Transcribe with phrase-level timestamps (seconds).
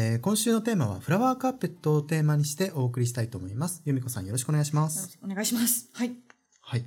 [0.00, 3.82] えー、今週のテーマはフラワーカーペットをテーマにしてお送りしたいと思います。
[3.84, 5.18] 由美子さんよろしくお願いします。
[5.24, 5.90] お願いします。
[5.92, 6.12] はい。
[6.60, 6.84] はい。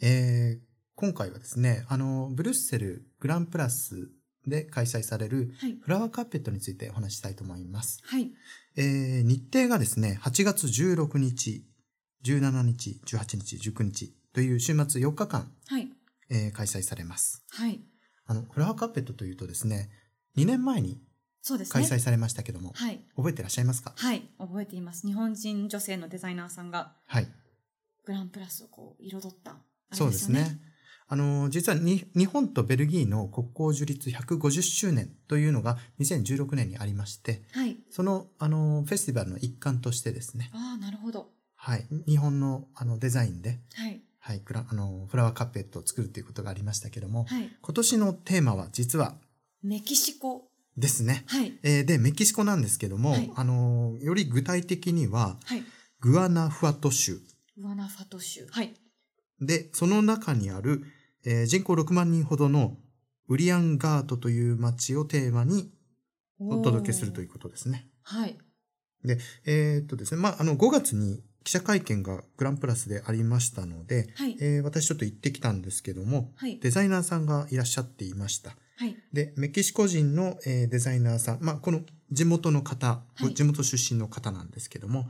[0.00, 0.64] えー、
[0.94, 4.08] 今回はですね、あの、ブルッセルグランプラス
[4.46, 5.50] で開催される
[5.82, 7.98] フラワーカーペットについてお話したいと思います。
[8.04, 8.30] はい。
[8.76, 11.66] えー、日程がですね、8月16日、
[12.24, 15.88] 17日、18日、19日という週末4日間、はい。
[16.30, 17.44] えー、開催されます。
[17.50, 17.80] はい。
[18.26, 19.90] あの、フラワーカーペットというとですね、
[20.36, 21.00] 2年前に
[21.46, 21.72] そうですね。
[21.86, 23.04] 開催されましたけども、はい。
[23.16, 23.92] 覚えてらっしゃいますか？
[23.94, 25.06] はい、覚えています。
[25.06, 27.28] 日本人女性のデザイナーさんが、はい。
[28.06, 29.58] グランプラスをこう彩った、ね、
[29.92, 30.58] そうですね。
[31.06, 37.76] あの、実はに日本とベルギーの国交樹立150周年というのが2016年にありまして、はい。
[37.90, 40.50] その、あの、フェスティバルの一環としてですね。
[40.54, 41.28] ああ、なるほど。
[41.56, 41.86] はい。
[42.08, 44.02] 日本のあのデザインで、はい。
[44.18, 47.50] はい、あの、フラワーカーペットを作るということがありましたけども、はい。
[47.60, 49.16] 今年のテーマは実は、
[49.62, 51.24] メキシコですね。
[51.26, 51.58] はい。
[51.62, 55.62] えー、で、メキシコなんですけども、はい、あの、より具体的には、はい、
[56.00, 57.20] グアナフアト州。
[57.56, 58.46] グアナフアト州。
[58.50, 58.74] はい。
[59.40, 60.82] で、その中にある、
[61.24, 62.76] えー、人口6万人ほどの
[63.28, 65.70] ウリアンガートという町をテーマに
[66.38, 67.88] お届けするということですね。
[68.02, 68.36] はい。
[69.04, 78.56] で、えー、っとですね、まあ、あの、5月に記者会見がグランプラスでありましたので、はい、えー、私ちょっと行ってきたんですけども、はい、デザイナーさんがいらっしゃっていました。
[78.76, 81.80] はい、で、メキシコ人の、えー、デザイナーさん、まあ、この
[82.10, 85.08] 地元の方、はい、地元出身の方なんですけども、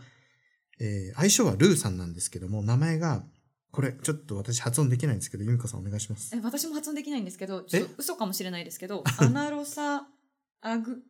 [0.81, 3.25] えー、相性はルーさんなんですけども、名前が、
[3.71, 6.35] これ、ちょっと私発音できないんですけど、由美子さんお願いします。
[6.37, 10.07] え、私も発音できないんですけど、ちょっと嘘かもしれないですけど、 アナロサ、
[10.61, 11.03] アグ、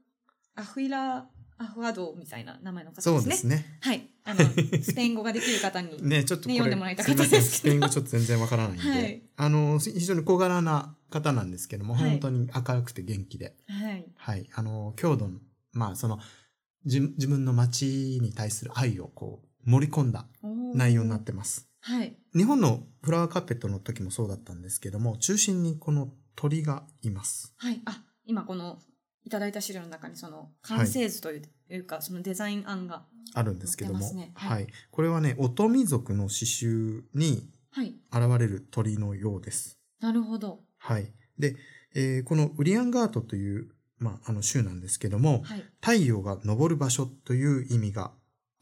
[0.54, 1.28] アフイラ、
[1.58, 3.20] アフアドみたいな名前の方ですね。
[3.20, 3.78] そうですね。
[3.80, 4.08] はい。
[4.24, 4.40] あの、
[4.82, 14.04] スペイン語ができる方に、 ね、ちょっと、ね、読んでもらいたかったですスペイン語ちょっと全然わからないんで、はい、あの、非常に小柄な方なんですけども、はい、本当に明るくて元気で、はい。
[14.16, 14.48] はい。
[14.54, 15.38] あの、郷土の、
[15.72, 16.18] まあ、その、
[16.84, 20.26] 自分の街に対する愛をこう、盛り込んだ
[20.74, 21.68] 内容になってます。
[21.80, 22.16] はい。
[22.34, 27.54] 日本のフラワーカーペットの時もそうだったんですけども、中心にこの鳥がいます。
[27.58, 27.80] はい。
[27.84, 28.78] あ、今この
[29.24, 31.40] いただいた資料の中にその完成図とい
[31.70, 33.04] うか、はい、そのデザイン案が、
[33.36, 37.48] あるんですけども、ねはい、はい、これはね、オトミ族の刺繍に
[38.12, 39.80] 現れる鳥のようです。
[40.00, 40.60] なるほど。
[40.78, 41.10] はい。
[41.38, 41.56] で、
[41.94, 48.12] えー、このウリアンガートという、まあ、あの州なんですけども、はい、太陽が昇る場所という意味が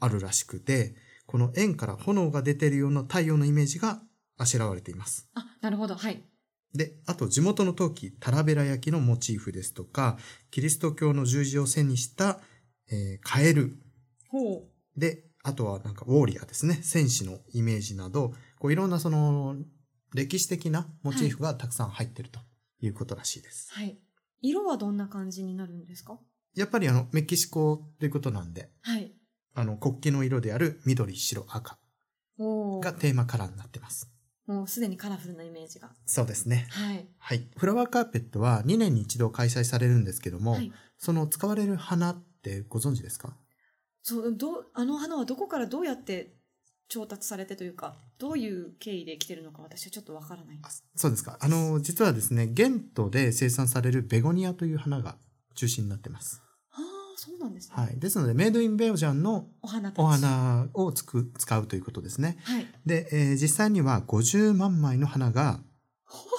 [0.01, 0.95] あるらしくて、
[1.27, 4.01] この円から炎が出ているような太陽のイメージが
[4.39, 5.29] あしらわれています。
[5.35, 5.95] あ、なるほど。
[5.95, 6.23] はい。
[6.75, 10.19] で、あと地元の陶器、タラベラ焼きのモチーフですとか、
[10.51, 12.41] キリスト教の十字を背にした、
[12.91, 13.77] えー、カエル。
[14.29, 15.01] ほう。
[15.01, 16.79] で、あとはなんかウォーリアですね。
[16.83, 19.57] 戦士のイメージなど、こういろんなその
[20.15, 22.39] 歴史的なモチーフがたくさん入ってると
[22.81, 23.73] いうことらしいです。
[23.73, 23.99] はい。
[24.41, 26.19] 色はどんな感じになるんですか？
[26.55, 29.13] やっぱりあの、メキシコということなんで、はい。
[29.55, 31.79] あの、国旗の色である緑、白、赤
[32.39, 34.12] がテーマカラーになってます。
[34.47, 35.91] もうすでにカラフルなイメージが。
[36.05, 36.67] そうですね。
[36.71, 37.09] はい。
[37.19, 37.49] はい。
[37.57, 43.37] フラワーカーペットは2年に一度開催されるんですけども、はい、その使われる花ってご存知ですか？
[44.03, 46.35] そう、ど、あの花はどこからどうやって
[46.89, 50.61] 調達されてというか、どういう経緯で来てるのか私はちょっとわからない
[50.97, 51.39] そうですか。
[51.41, 55.17] あの、実はですね、ゲントで生産されるベゴニアという花が
[55.55, 56.43] 中心になってます。
[57.25, 57.75] そうなんですね。
[57.77, 58.01] はい。
[58.01, 62.37] ですので、メイドインベオジャンのお花お花をつく使うということですね。
[62.43, 62.67] はい。
[62.85, 65.61] で、えー、実際には50万枚の花が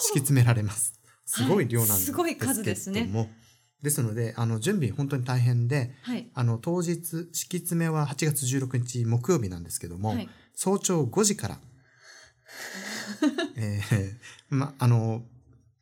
[0.02, 1.00] 敷き詰められます。
[1.26, 2.24] すごい量なんですけども。
[2.26, 3.34] はい、すごい数ですね。
[3.82, 11.60] ですので、あの、準備本当に大変で、はい、あの、当日、敷き詰めは8月16日木曜日なんですけども、はい、早朝5時から、
[13.56, 15.24] えー、ま、あの、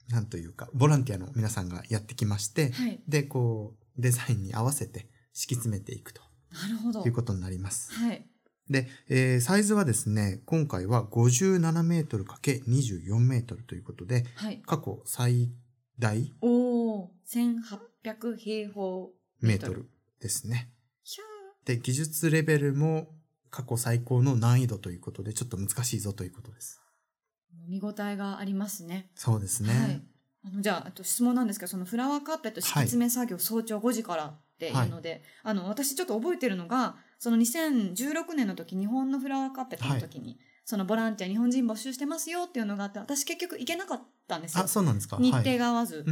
[0.09, 6.21] なんというか、ボランティアの皆さんがやってきまして、はい、で、こう、デザインに合わせて敷き詰めていくと。
[6.51, 7.03] なるほど。
[7.05, 7.93] いうことになります。
[7.93, 8.25] はい。
[8.69, 15.51] で、えー、サイズはですね、今回は57メートル ×24 メートルということで、はい、過去最
[15.99, 19.09] 大おお1800平方
[19.41, 19.89] メートル
[20.21, 20.71] ですね。
[21.65, 23.07] で、技術レベルも
[23.49, 26.81] 過去最高の難易度ということで、ちょっと難しいぞということです。
[27.67, 29.11] 見応えがありますね。
[29.15, 29.69] そうですね。
[29.69, 30.10] はい
[30.43, 34.71] あのじゃああと質問なんですけどそのフラワーカーペット敷き詰め作業、早朝5時からってい。
[34.71, 44.63] うので、はい、あの私ちょっと覚えてるのがその2016年の時、日本のフラワーカーペットの時に、はい、そのボランティア日本人募集してますよっていうのがあって、私結局行けなかったんですよ。
[44.63, 45.17] あ、そうなんですか？
[45.19, 46.05] 日程が合わず、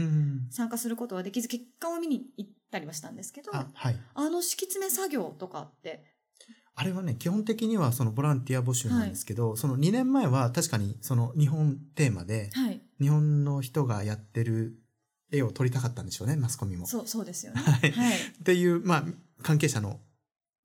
[0.50, 6.04] 参加することはできず、結果を見に行ったりはしたんですけど、あはい、あの敷き詰め作業とかって、
[6.76, 14.78] あれはね、基本的にはそのボランティア募集なんですけど、はい、その2年前は確かにその日本テーマで、はい、日本の人がやってる
[15.32, 16.88] 絵を撮りたかったんでしょうね、マスコミも。
[16.88, 17.62] そう、そうですよね。
[17.62, 17.92] はい。
[17.92, 19.04] はい、っていう、まあ、
[19.42, 20.00] 関係者の、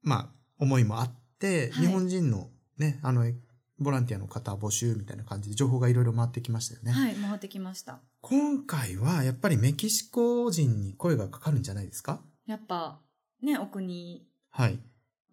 [0.03, 0.29] まあ、
[0.59, 3.31] 思いもあって、日本人のね、あの、
[3.79, 6.93] ボランティアの方募集みたいな感じで情報がいろいろ回ってきましたよね。
[6.93, 8.01] はい、回ってきました。
[8.21, 12.21] 今回はやっぱりメキシコ人に声がかかるんじゃないですか？
[12.47, 13.01] やっぱ、
[13.43, 14.27] ね、お国。
[14.51, 14.79] はい。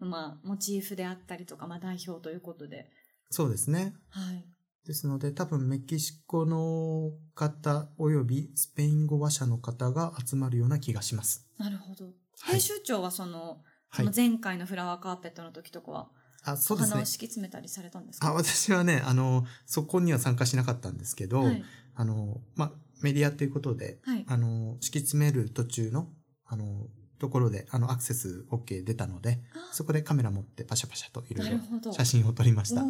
[0.00, 2.90] まあ、モチーフであったりとか、まあ、代表ということで。
[3.30, 3.94] そうですね。
[4.10, 4.44] はい。
[4.86, 11.46] ですので、多分メキシコの方及びスペイン語話者の方が集まるような気がします。
[11.58, 12.10] なるほど。
[12.44, 16.08] 編集長はその、はい、その前回のフラワーカーペットの時とかは、
[16.44, 16.90] あ、そうですね。
[16.94, 18.28] 花を敷き詰めたりされたんですか？
[18.28, 21.62] あ、私はね、あの、そこには参加しなかったんですけど、はい、
[21.94, 26.08] あの、まあ、メディアということで、はい、あの、敷き詰める途中の、
[26.44, 26.88] あの、
[27.20, 29.40] ところで、あの、アクセス OK 出たので、
[29.70, 32.82] そこでカメラ持ってパシャパシャといろいろ写真を撮りました。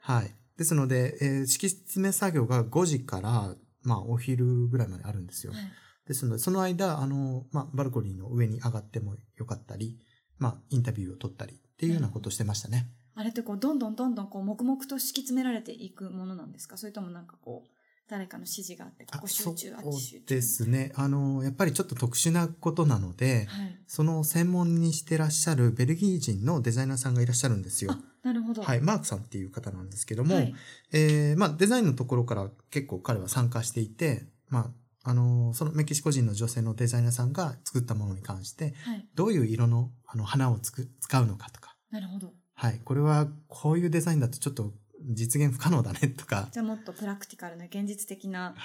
[0.00, 0.34] はい。
[0.56, 5.52] ですので、えー、敷き詰め作業が5時から、まあ、お昼ぐらいまであるんですよ。
[5.52, 5.62] はい、
[6.06, 9.98] ですので、その間、あの、まあ、バルコニーの上に上がってもよかったり、
[10.38, 12.90] まあ、インタビューを取ったりっていうようなことをしてましたね。
[13.14, 16.76] あれってこう、どんどんどんどんこう、黙々と敷き詰められていくものなんですか？
[16.76, 17.70] それともなんかこう、
[18.08, 20.34] 誰かの指示があって、ここ集中、あっち集中。
[20.34, 20.92] ですね。
[20.96, 27.96] あの、やっぱりちょっと特殊なことなので、はい、その専門にしてらっしゃるベルギー人のデザイナーさんがいらっしゃるんですよ。
[28.26, 28.62] なるほど。
[28.62, 30.54] はい、マークさんっていう方なんですけども、はい、
[30.92, 34.72] えー、まあ、デザインのところから結構彼は参加していて、ま
[35.04, 41.76] あ、あの、そのメキシコ人の女性のデザイナーさんが作ったものに関して、はい、どういう色のあの花をつく使うのかとか。
[41.92, 42.32] なるほど。
[42.54, 42.80] はい。
[42.84, 44.72] これはこういうデザインだとちょっと
[45.04, 46.48] 実現不可能だねとか。
[46.50, 48.56] じゃあもっとプラクティカルな現実的な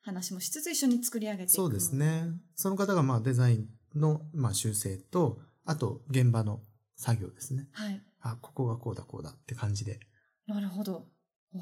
[0.00, 2.28] 話もしつつ一緒に作り上げていく、そうですね。
[2.54, 6.60] その方がまあデザインのまあ修正と、あと現場の
[6.96, 7.68] 作業ですね。
[7.72, 8.00] はい。
[8.30, 10.00] あ、ここがこうだこうだって感じで。
[10.46, 11.06] なるほど。
[11.54, 11.58] お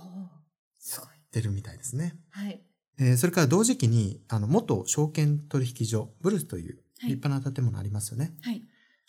[0.79, 1.09] すごい。
[1.33, 2.17] 出るみたいですね。
[2.31, 2.63] はい。
[2.99, 8.33] えー、それから同時期に、あの、元証券取引所、ブルスという立派な建物ありますよね。
[8.43, 8.63] はい。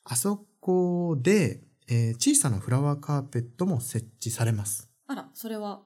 [0.03, 4.89] あそこで、えー、小さなフラワーカーペットも設置されます。
[5.07, 5.83] あら、それは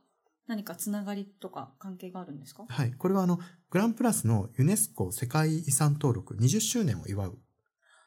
[0.47, 2.65] 何かつながりとか関係があるんですか？
[2.67, 2.93] はい。
[2.93, 3.39] これはあの、
[3.69, 7.37] グランプラスのユネスコ世界遺産登録20周年を祝う、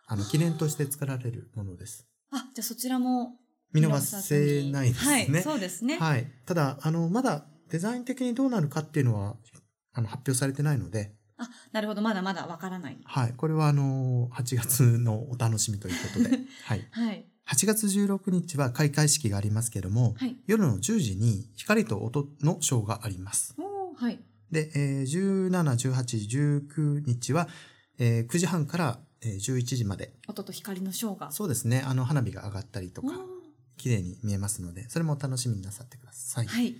[0.06, 2.06] あの、記念として作られるものです。
[2.30, 3.36] あ、じゃあそちらも
[3.72, 5.26] 見逃せないですね。
[5.30, 5.98] はい、そうですね。
[5.98, 6.26] はい。
[6.46, 9.36] ただ、あの、まだデザイン的にどうなるかっていうのは、
[9.94, 11.14] あの、発表されてないので。
[11.38, 12.02] あ、なるほど。
[12.02, 12.98] まだまだわからない。
[13.04, 13.34] はい。
[13.36, 16.38] これはあの、8月のお楽しみということで。
[16.64, 16.86] はい。
[16.90, 17.26] はい。
[17.48, 23.56] 8月16日は開会式がありますけども、はい、夜の10時に光と音のショーがあります。
[23.96, 24.18] はい、
[24.50, 27.48] で、えー、17、18、19日は、
[27.98, 30.14] えー、9時半から、えー、11時まで。
[30.28, 31.30] 音と光のショーが。
[31.32, 31.82] そうですね。
[31.84, 33.08] あの、花火が上がったりとか、
[33.82, 36.46] 綺麗に見えますので、それもお楽しみになさってください。
[36.46, 36.76] はい。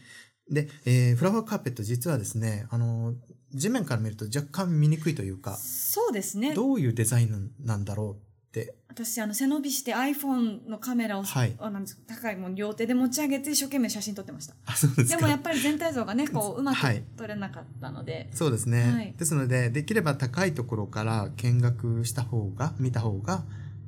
[0.49, 3.14] で、えー、フラワーカーペット実はですね、あの、
[3.53, 6.55] 地面から見ると若干見にくいというか、そうですね。
[6.55, 8.17] どういうデザインなんだろうっ
[8.53, 8.77] て。
[8.88, 14.55] 私あの背伸びして iPhone のカメラを、はい、あなんです高いもん両手で持ち上げて一生懸命写真撮ってました。
[14.67, 16.79] あそうですでもやっぱり全体像がねこう うまく
[17.17, 23.43] 撮れなかったので、はい、そうですね、はい、ですのでできれば高いところから見学した方が見た方が